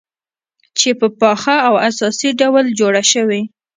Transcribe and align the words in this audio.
چې 0.79 0.89
په 0.99 1.07
پاخه 1.19 1.55
او 1.67 1.73
اساسي 1.89 2.29
ډول 2.39 2.65
جوړه 2.79 3.03
شوې، 3.11 3.41